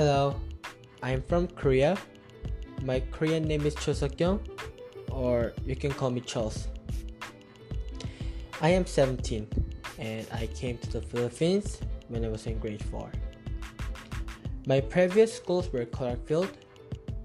[0.00, 0.40] Hello,
[1.02, 1.94] I'm from Korea.
[2.84, 4.40] My Korean name is Cho Seok-young,
[5.12, 6.68] or you can call me Charles.
[8.62, 9.46] I am 17
[9.98, 13.12] and I came to the Philippines when I was in grade 4.
[14.66, 16.48] My previous schools were Clarkfield,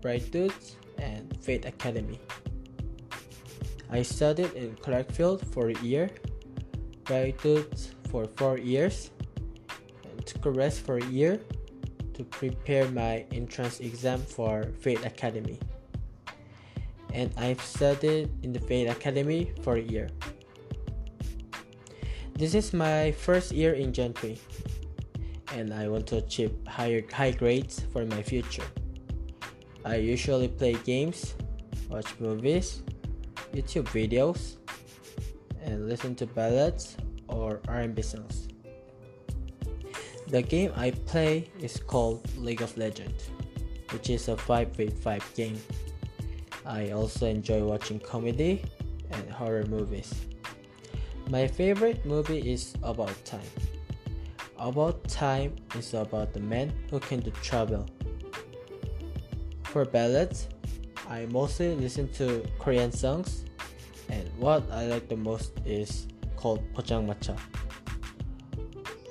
[0.01, 2.19] Bright Dudes, and Faith Academy.
[3.89, 6.09] I studied in Clarkfield for a year,
[7.05, 9.11] Bright Dudes for 4 years,
[10.03, 11.39] and took a rest for a year
[12.15, 15.59] to prepare my entrance exam for Faith Academy.
[17.13, 20.09] And I've studied in the Faith Academy for a year.
[22.33, 24.39] This is my first year in Gentry,
[25.53, 28.67] and I want to achieve higher high grades for my future.
[29.85, 31.35] I usually play games,
[31.89, 32.81] watch movies,
[33.53, 34.57] YouTube videos,
[35.63, 38.47] and listen to ballads or R&B songs.
[40.27, 43.29] The game I play is called League of Legends,
[43.91, 45.61] which is a 5v5 game.
[46.65, 48.65] I also enjoy watching comedy
[49.11, 50.13] and horror movies.
[51.29, 53.49] My favorite movie is About Time.
[54.57, 57.85] About Time is about the man who can do travel.
[59.63, 60.47] For ballads,
[61.07, 63.45] I mostly listen to Korean songs,
[64.09, 67.37] and what I like the most is called Pojangmacha.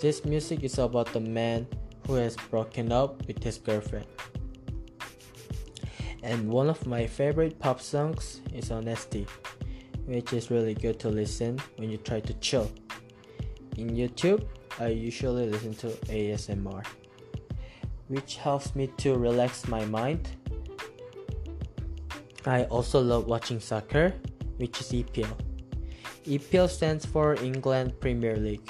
[0.05, 1.67] This music is about the man
[2.07, 4.05] who has broken up with his girlfriend.
[6.23, 9.27] And one of my favorite pop songs is Honesty
[10.05, 12.71] which is really good to listen when you try to chill.
[13.79, 14.45] In YouTube,
[14.79, 16.85] I usually listen to ASMR,
[18.09, 20.29] which helps me to relax my mind.
[22.45, 24.13] I also love watching soccer,
[24.59, 25.33] which is EPL.
[26.27, 28.69] EPL stands for England Premier League,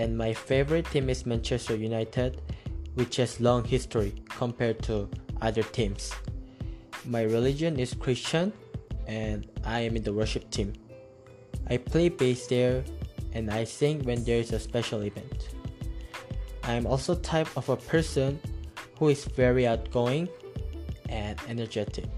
[0.00, 2.40] and my favorite team is Manchester United,
[2.94, 5.06] which has long history compared to
[5.42, 6.10] other teams.
[7.04, 8.50] My religion is Christian,
[9.06, 10.72] and I am in the worship team.
[11.68, 12.82] I play bass there
[13.34, 15.50] and I sing when there is a special event.
[16.64, 18.40] I am also type of a person
[18.98, 20.28] who is very outgoing
[21.10, 22.08] and energetic.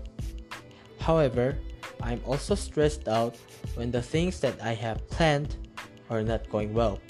[1.01, 1.59] However,
[2.01, 3.35] I'm also stressed out
[3.75, 5.57] when the things that I have planned
[6.11, 7.01] are not going well.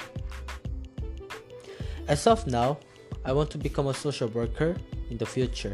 [2.12, 2.76] As of now,
[3.24, 4.76] I want to become a social worker
[5.08, 5.72] in the future.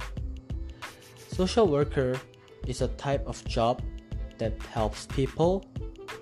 [1.32, 2.16] Social worker
[2.64, 3.82] is a type of job
[4.38, 5.64] that helps people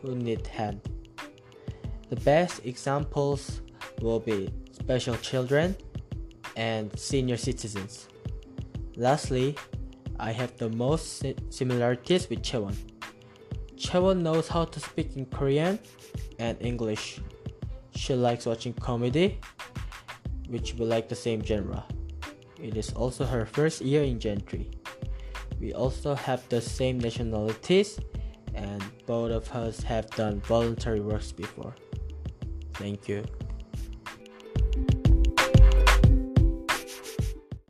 [0.01, 0.89] who need help.
[2.09, 3.61] The best examples
[4.01, 5.77] will be special children
[6.57, 8.09] and senior citizens.
[8.97, 9.55] Lastly,
[10.19, 12.75] I have the most similarities with Chewon.
[13.77, 15.79] Chewon knows how to speak in Korean
[16.39, 17.21] and English.
[17.95, 19.41] She likes watching comedy,
[20.49, 21.85] which we like the same genre.
[22.63, 24.71] It is also her first year in Gentry.
[25.61, 27.99] We also have the same nationalities
[28.55, 31.75] and both of us have done voluntary works before.
[32.75, 33.25] Thank you.